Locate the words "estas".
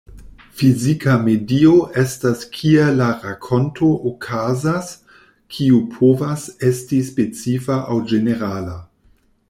2.03-2.41